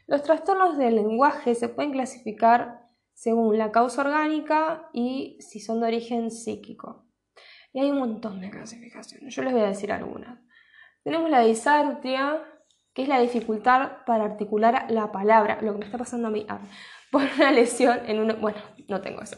[0.06, 2.79] Los trastornos del lenguaje se pueden clasificar
[3.20, 7.04] según la causa orgánica y si son de origen psíquico.
[7.70, 10.38] Y hay un montón de clasificaciones, yo les voy a decir algunas.
[11.04, 12.42] Tenemos la disartria,
[12.94, 16.46] que es la dificultad para articular la palabra, lo que me está pasando a mí,
[16.48, 16.60] ah,
[17.12, 19.36] por una lesión en un, bueno, no tengo eso,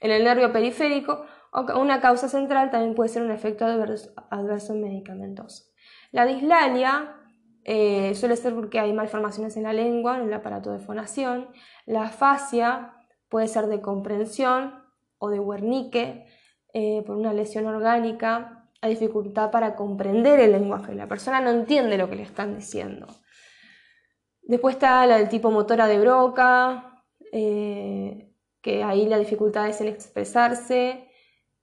[0.00, 4.74] en el nervio periférico, o una causa central también puede ser un efecto adverso, adverso
[4.74, 5.64] medicamentoso.
[6.10, 7.16] La dislalia
[7.64, 11.48] eh, suele ser porque hay malformaciones en la lengua, en el aparato de fonación.
[11.86, 12.98] La afasia
[13.32, 14.74] puede ser de comprensión
[15.16, 16.26] o de Wernicke,
[16.74, 20.94] eh, por una lesión orgánica, hay dificultad para comprender el lenguaje.
[20.94, 23.06] La persona no entiende lo que le están diciendo.
[24.42, 29.88] Después está la del tipo motora de Broca, eh, que ahí la dificultad es en
[29.88, 31.08] expresarse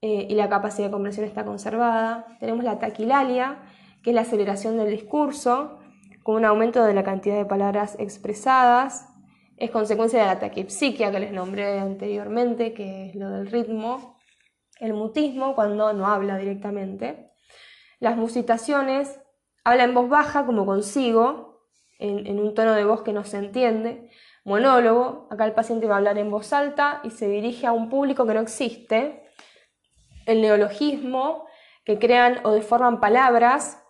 [0.02, 2.26] y la capacidad de comprensión está conservada.
[2.40, 3.60] Tenemos la taquilalia,
[4.02, 5.78] que es la aceleración del discurso,
[6.24, 9.09] con un aumento de la cantidad de palabras expresadas.
[9.60, 14.18] Es consecuencia de la taquipsiquia que les nombré anteriormente, que es lo del ritmo.
[14.80, 17.32] El mutismo, cuando no habla directamente.
[18.00, 19.20] Las musitaciones,
[19.66, 21.66] habla en voz baja como consigo,
[22.00, 24.10] en, un tono de voz que no se entiende.
[24.46, 27.90] Monólogo, acá el paciente va a hablar en voz alta y se dirige a un
[27.90, 29.30] público que no existe.
[30.26, 31.48] El neologismo,
[31.84, 33.84] que crean o deforman palabras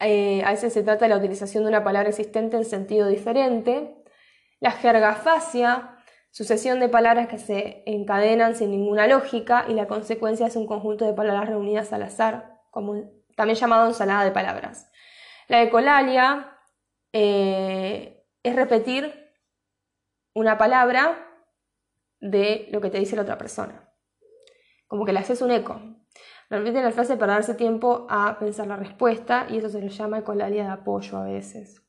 [0.00, 3.97] eh, a veces se trata de la utilización de una palabra existente en sentido diferente.
[4.60, 5.96] La jergafasia,
[6.30, 11.04] sucesión de palabras que se encadenan sin ninguna lógica y la consecuencia es un conjunto
[11.04, 12.94] de palabras reunidas al azar, como,
[13.36, 14.90] también llamado ensalada de palabras.
[15.48, 16.58] La ecolalia
[17.12, 19.32] eh, es repetir
[20.34, 21.26] una palabra
[22.20, 23.92] de lo que te dice la otra persona,
[24.86, 25.80] como que le haces un eco.
[26.50, 30.20] Repiten la frase para darse tiempo a pensar la respuesta y eso se le llama
[30.20, 31.82] ecolalia de apoyo a veces.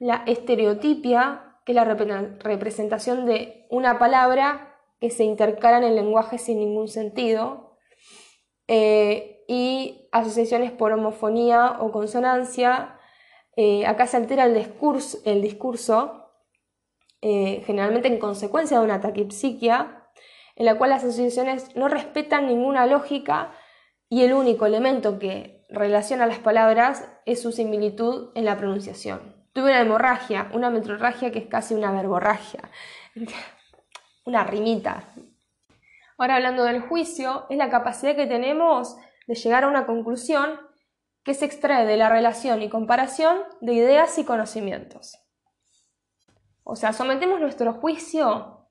[0.00, 6.38] La estereotipia, que es la representación de una palabra que se intercala en el lenguaje
[6.38, 7.76] sin ningún sentido.
[8.68, 12.98] Eh, y asociaciones por homofonía o consonancia.
[13.54, 14.54] Eh, acá se altera el
[15.42, 16.30] discurso,
[17.20, 20.08] eh, generalmente en consecuencia de una taquipsiquia,
[20.56, 23.52] en la cual las asociaciones no respetan ninguna lógica
[24.08, 29.37] y el único elemento que relaciona las palabras es su similitud en la pronunciación.
[29.58, 32.60] Tuve una hemorragia, una metrorragia que es casi una verborragia,
[34.24, 35.02] una rimita.
[36.16, 40.60] Ahora hablando del juicio, es la capacidad que tenemos de llegar a una conclusión
[41.24, 45.18] que se extrae de la relación y comparación de ideas y conocimientos.
[46.62, 48.68] O sea, sometemos nuestro juicio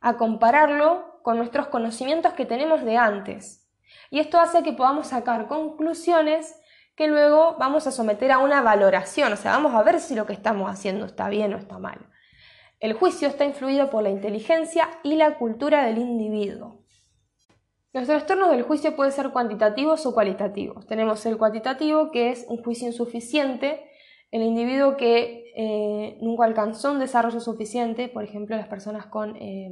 [0.00, 3.70] a compararlo con nuestros conocimientos que tenemos de antes,
[4.08, 6.58] y esto hace que podamos sacar conclusiones
[6.96, 10.26] que luego vamos a someter a una valoración, o sea, vamos a ver si lo
[10.26, 12.06] que estamos haciendo está bien o está mal.
[12.80, 16.84] El juicio está influido por la inteligencia y la cultura del individuo.
[17.92, 20.86] Los trastornos del juicio pueden ser cuantitativos o cualitativos.
[20.86, 23.88] Tenemos el cuantitativo, que es un juicio insuficiente,
[24.32, 29.70] el individuo que eh, nunca alcanzó un desarrollo suficiente, por ejemplo, las personas con, eh,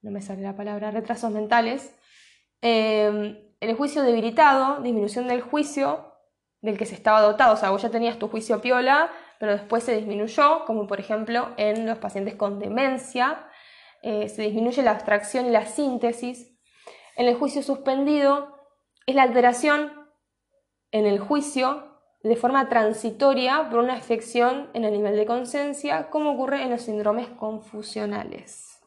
[0.00, 1.94] no me sale la palabra, retrasos mentales,
[2.62, 6.14] eh, el juicio debilitado, disminución del juicio
[6.62, 7.54] del que se estaba dotado.
[7.54, 11.48] O sea, vos ya tenías tu juicio piola, pero después se disminuyó, como por ejemplo
[11.56, 13.46] en los pacientes con demencia.
[14.02, 16.58] Eh, se disminuye la abstracción y la síntesis.
[17.16, 18.56] En el juicio suspendido
[19.06, 19.92] es la alteración
[20.90, 21.86] en el juicio
[22.22, 26.82] de forma transitoria por una afección en el nivel de conciencia, como ocurre en los
[26.82, 28.80] síndromes confusionales.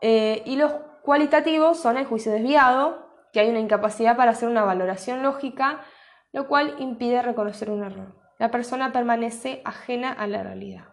[0.00, 3.07] Eh, y los cualitativos son el juicio desviado,
[3.38, 5.84] que hay una incapacidad para hacer una valoración lógica,
[6.32, 8.16] lo cual impide reconocer un error.
[8.40, 10.88] La persona permanece ajena a la realidad.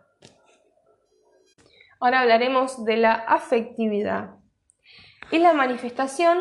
[2.00, 4.36] Ahora hablaremos de la afectividad.
[5.32, 6.38] Es la manifestación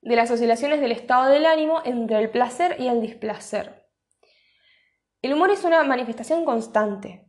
[0.00, 3.88] de las oscilaciones del estado del ánimo entre el placer y el displacer.
[5.22, 7.26] El humor es una manifestación constante,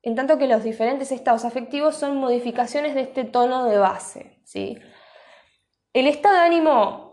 [0.00, 4.40] en tanto que los diferentes estados afectivos son modificaciones de este tono de base.
[4.46, 4.78] ¿sí?
[5.92, 7.09] El estado de ánimo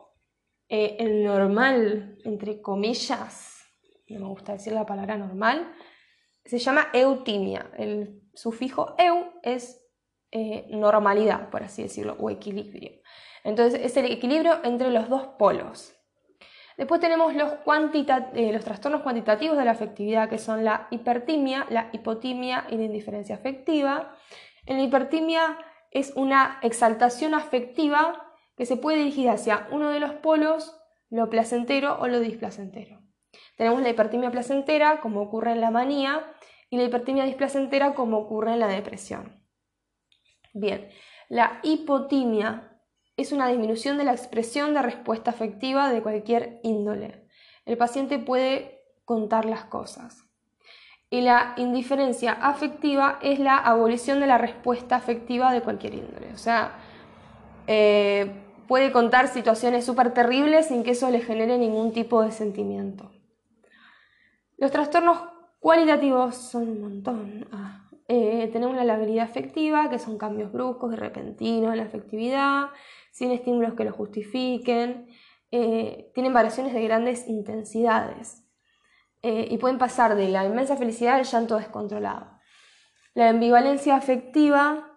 [0.69, 3.57] eh, el normal, entre comillas,
[4.09, 5.73] no me gusta decir la palabra normal,
[6.45, 7.71] se llama eutimia.
[7.77, 9.83] El sufijo eu es
[10.31, 12.91] eh, normalidad, por así decirlo, o equilibrio.
[13.43, 15.93] Entonces es el equilibrio entre los dos polos.
[16.77, 17.53] Después tenemos los,
[18.35, 22.83] eh, los trastornos cuantitativos de la afectividad, que son la hipertimia, la hipotimia y la
[22.83, 24.15] indiferencia afectiva.
[24.65, 25.57] En la hipertimia
[25.91, 28.26] es una exaltación afectiva
[28.57, 30.75] que se puede dirigir hacia uno de los polos,
[31.09, 32.99] lo placentero o lo displacentero.
[33.55, 36.25] Tenemos la hipertimia placentera, como ocurre en la manía,
[36.69, 39.41] y la hipertimia displacentera, como ocurre en la depresión.
[40.53, 40.89] Bien,
[41.29, 42.81] la hipotimia
[43.15, 47.27] es una disminución de la expresión de respuesta afectiva de cualquier índole.
[47.65, 50.23] El paciente puede contar las cosas.
[51.09, 56.33] Y la indiferencia afectiva es la abolición de la respuesta afectiva de cualquier índole.
[56.33, 56.79] O sea,
[57.65, 63.11] eh, puede contar situaciones súper terribles sin que eso le genere ningún tipo de sentimiento.
[64.57, 65.19] Los trastornos
[65.59, 67.47] cualitativos son un montón.
[67.51, 72.67] Ah, eh, tenemos la labilidad afectiva, que son cambios bruscos y repentinos en la afectividad,
[73.11, 75.07] sin estímulos que lo justifiquen.
[75.51, 78.43] Eh, tienen variaciones de grandes intensidades
[79.21, 82.31] eh, y pueden pasar de la inmensa felicidad al llanto descontrolado.
[83.13, 84.93] La ambivalencia afectiva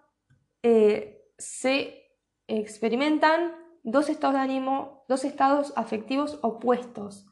[1.38, 2.00] se
[2.46, 7.27] experimentan dos estados de ánimo, dos estados afectivos opuestos.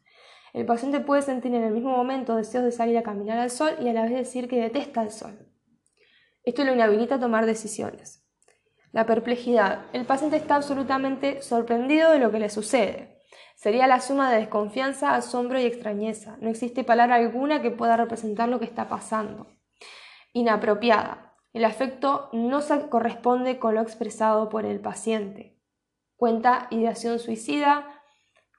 [0.53, 3.71] El paciente puede sentir en el mismo momento deseos de salir a caminar al sol
[3.81, 5.47] y a la vez decir que detesta el sol.
[6.43, 8.25] Esto lo inhabilita a tomar decisiones.
[8.93, 9.85] La perplejidad.
[9.93, 13.21] El paciente está absolutamente sorprendido de lo que le sucede.
[13.55, 16.39] Sería la suma de desconfianza, asombro y extrañeza.
[16.41, 19.49] No existe palabra alguna que pueda representar lo que está pasando.
[20.33, 21.35] Inapropiada.
[21.53, 25.58] El afecto no se corresponde con lo expresado por el paciente
[26.19, 27.87] cuenta ideación suicida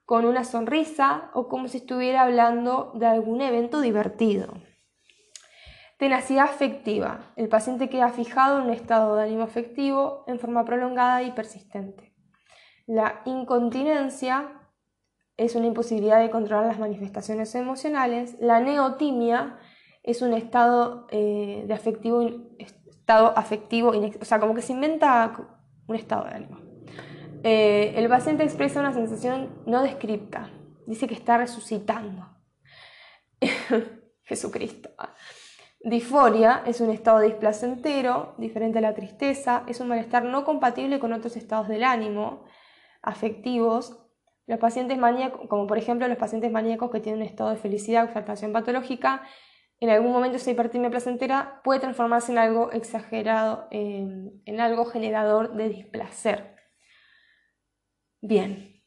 [0.06, 4.54] con una sonrisa o como si estuviera hablando de algún evento divertido.
[6.00, 7.32] Tenacidad afectiva.
[7.36, 12.15] El paciente queda fijado en un estado de ánimo afectivo en forma prolongada y persistente.
[12.88, 14.54] La incontinencia
[15.36, 18.38] es una imposibilidad de controlar las manifestaciones emocionales.
[18.39, 19.60] La neotimia
[20.02, 22.22] es un estado eh, de afectivo,
[22.58, 25.36] estado afectivo, o sea, como que se inventa
[25.88, 26.68] un estado de ánimo.
[27.43, 30.52] Eh, el paciente expresa una sensación no descripta.
[30.86, 32.28] Dice que está resucitando.
[34.23, 34.89] Jesucristo.
[35.82, 41.13] Disforia es un estado displacentero, diferente a la tristeza, es un malestar no compatible con
[41.13, 42.43] otros estados del ánimo,
[43.02, 43.97] afectivos.
[44.45, 48.04] Los pacientes maníacos, como por ejemplo los pacientes maníacos que tienen un estado de felicidad
[48.04, 49.23] o exaltación patológica,
[49.80, 55.70] en algún momento esa hipertimia placentera puede transformarse en algo exagerado, en algo generador de
[55.70, 56.59] displacer.
[58.22, 58.82] Bien.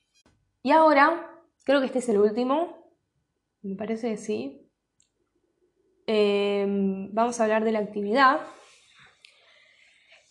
[0.62, 1.30] Y ahora,
[1.64, 2.82] creo que este es el último.
[3.62, 4.70] Me parece que sí.
[6.06, 8.40] Em, vamos a hablar de la actividad,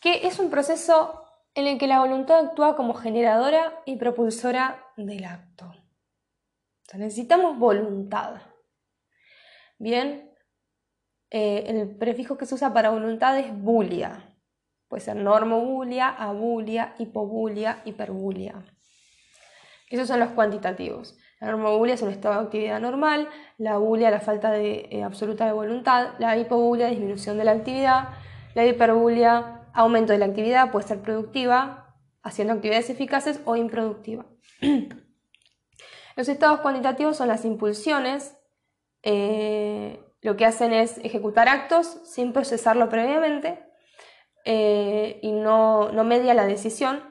[0.01, 1.23] que es un proceso
[1.55, 5.71] en el que la voluntad actúa como generadora y propulsora del acto.
[6.93, 8.41] necesitamos voluntad.
[9.79, 10.29] Bien,
[11.29, 14.37] eh, el prefijo que se usa para voluntad es bulia.
[14.89, 18.65] Puede ser normobulia, abulia, hipobulia, hiperbulia.
[19.91, 21.17] Esos son los cuantitativos.
[21.41, 23.27] La normobulia es un estado de actividad normal,
[23.57, 28.09] la bulia la falta de, eh, absoluta de voluntad, la hipobulia disminución de la actividad,
[28.55, 34.25] la hiperbulia aumento de la actividad, puede ser productiva, haciendo actividades eficaces o improductiva.
[36.15, 38.37] Los estados cuantitativos son las impulsiones,
[39.01, 43.65] eh, lo que hacen es ejecutar actos sin procesarlo previamente
[44.45, 47.10] eh, y no, no media la decisión.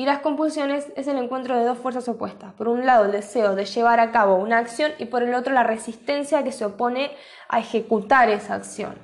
[0.00, 2.54] Y las compulsiones es el encuentro de dos fuerzas opuestas.
[2.54, 5.52] Por un lado, el deseo de llevar a cabo una acción y por el otro,
[5.52, 7.10] la resistencia que se opone
[7.50, 8.94] a ejecutar esa acción.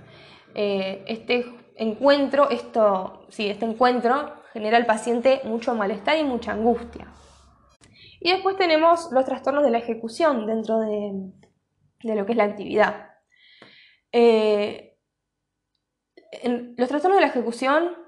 [0.55, 7.13] Eh, este encuentro, esto, sí, este encuentro genera al paciente mucho malestar y mucha angustia.
[8.19, 11.13] Y después tenemos los trastornos de la ejecución dentro de,
[12.05, 13.11] lo que es la actividad.
[14.13, 14.97] Eh,
[16.43, 18.06] los trastornos de la ejecución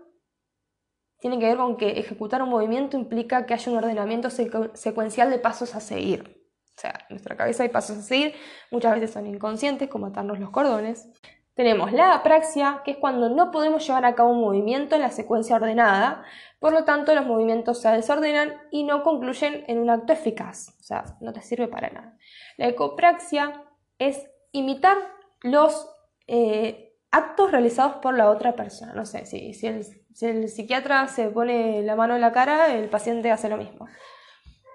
[1.20, 5.38] tienen que ver con que ejecutar un movimiento implica que haya un ordenamiento secuencial de
[5.38, 6.38] pasos a seguir.
[6.76, 8.34] O sea, en nuestra cabeza hay pasos a seguir,
[8.70, 11.08] muchas veces son inconscientes, como atarnos los cordones.
[11.54, 15.10] Tenemos la apraxia, que es cuando no podemos llevar a cabo un movimiento en la
[15.10, 16.22] secuencia ordenada,
[16.60, 20.84] por lo tanto los movimientos se desordenan y no concluyen en un acto eficaz, o
[20.84, 22.16] sea, no te sirve para nada.
[22.58, 23.64] La ecopraxia
[23.98, 24.96] es imitar
[25.42, 25.90] los
[26.28, 28.92] eh, actos realizados por la otra persona.
[28.94, 29.84] No sé, si, si, el,
[30.18, 33.86] si el psiquiatra se pone la mano en la cara, el paciente hace lo mismo.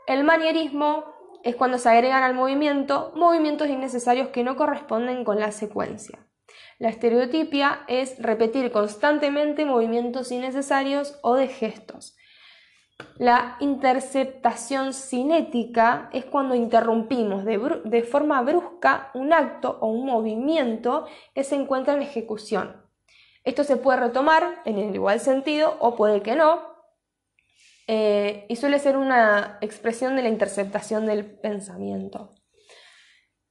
[0.08, 1.04] El manierismo
[1.44, 6.26] es cuando se agregan al movimiento movimientos innecesarios que no corresponden con la secuencia.
[6.80, 12.16] La estereotipia es repetir constantemente movimientos innecesarios o de gestos.
[13.18, 21.44] La interceptación cinética es cuando interrumpimos de, forma brusca un acto o un movimiento que
[21.44, 22.82] se encuentra en ejecución.
[23.44, 26.74] Esto se puede retomar en el igual sentido o puede que no,
[27.88, 32.30] eh, y suele ser una expresión de la interceptación del pensamiento.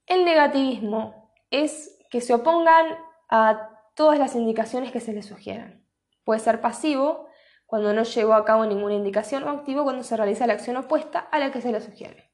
[0.07, 2.87] El negativismo es que se opongan
[3.29, 5.87] a todas las indicaciones que se le sugieran.
[6.25, 7.29] Puede ser pasivo
[7.67, 11.19] cuando no llevó a cabo ninguna indicación o activo cuando se realiza la acción opuesta
[11.19, 12.31] a la que se le sugiere.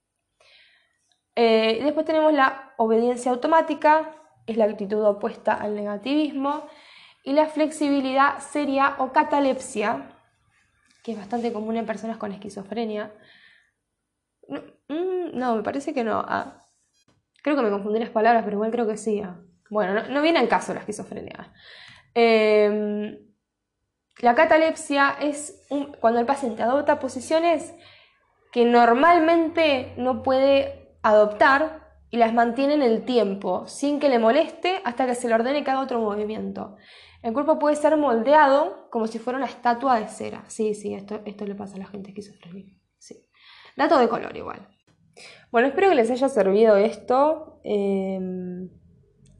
[1.34, 6.66] Eh, después tenemos la obediencia automática, es la actitud opuesta al negativismo,
[7.24, 10.10] y la flexibilidad seria o catalepsia,
[11.02, 13.12] que es bastante común en personas con esquizofrenia.
[14.48, 16.24] No, mm, me parece que no.
[16.26, 16.66] Ah,
[17.42, 19.20] creo que me confundí las palabras, pero igual creo que sí.
[19.20, 19.40] Ah.
[19.70, 21.52] Bueno, no, viene al caso la esquizofrenia.
[22.14, 23.18] Em,
[24.20, 25.66] la catalepsia es
[26.00, 27.74] cuando el paciente adopta posiciones
[28.52, 34.80] que normalmente no puede adoptar y las mantiene en el tiempo, sin que le moleste
[34.84, 36.76] hasta que se le ordene haga otro movimiento.
[37.22, 40.44] El cuerpo puede ser moldeado como si fuera una estatua de cera.
[40.48, 42.72] Sí, sí, esto, esto le pasa a la gente esquizofrénica.
[42.98, 43.28] Sí.
[43.76, 44.68] Dato de color igual.
[45.50, 47.60] Bueno, espero que les haya servido esto.
[47.64, 48.68] Em,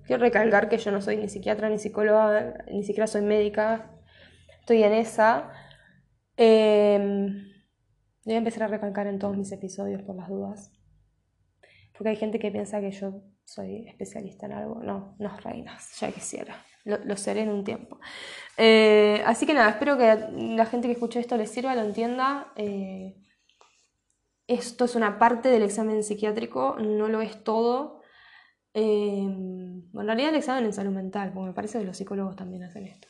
[0.08, 3.90] Quiero recalcar que yo no soy ni psiquiatra ni psicóloga, ni siquiera soy médica.
[4.58, 5.52] Estoy en esa.
[6.34, 7.44] Em,
[8.24, 10.72] voy a empezar a recalcar en todos mis episodios por las dudas.
[11.92, 14.82] Porque hay gente que piensa que yo soy especialista en algo.
[14.82, 16.56] No, no, reinas, ya quisiera.
[16.88, 18.00] Lo, seré en un tiempo.
[18.56, 20.16] Eh, así que nada, espero que
[20.56, 22.52] la gente que escuche esto le sirva, lo entienda.
[22.56, 23.16] Eh,
[24.46, 28.00] esto es una parte del examen psiquiátrico, no lo es todo.
[28.72, 32.62] Bueno, en realidad el examen en salud mental, porque me parece que los psicólogos también
[32.62, 33.08] hacen esto.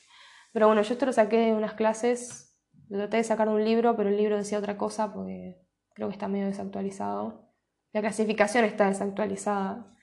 [0.52, 2.58] Pero bueno, yo esto lo saqué de unas clases,
[2.88, 5.60] lo traté de sacar un libro, pero el libro decía otra cosa porque
[5.94, 7.52] creo que está medio desactualizado.
[7.92, 9.94] La clasificación está desactualizada.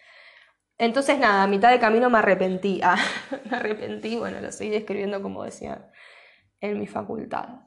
[0.77, 2.81] Entonces nada, a mitad de camino me arrepentí.
[2.83, 2.97] Ah,
[3.49, 5.89] me arrepentí, bueno, lo seguí describiendo como decía
[6.61, 7.61] en mi facultad.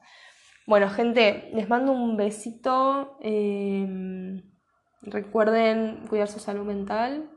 [0.67, 3.17] Bueno, gente, les mando un besito.
[3.21, 4.43] Em,
[5.03, 7.31] recuerden cuidar su salud mental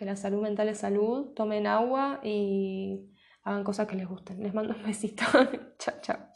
[0.00, 3.12] que la salud mental es salud, tomen agua y
[3.44, 4.42] hagan cosas que les gusten.
[4.42, 5.24] Les mando un besito.
[5.78, 6.29] chao, chao.